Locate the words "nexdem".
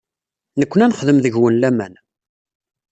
0.89-1.19